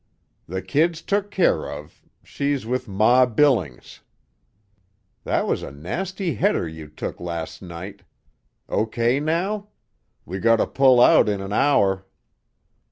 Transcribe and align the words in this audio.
"The 0.47 0.63
kid's 0.63 1.03
took 1.03 1.29
care 1.29 1.71
of! 1.71 2.01
She's 2.23 2.65
with 2.65 2.87
Ma 2.87 3.27
Billings. 3.27 3.99
That 5.25 5.45
was 5.45 5.61
a 5.61 5.69
nasty 5.69 6.33
header 6.33 6.67
you 6.67 6.87
took 6.87 7.19
last 7.19 7.61
night. 7.61 8.01
O. 8.67 8.87
K. 8.87 9.19
now? 9.19 9.67
We 10.25 10.39
gotter 10.39 10.65
pull 10.65 11.01
out 11.01 11.29
in 11.29 11.39
an 11.39 11.53
hour." 11.53 12.07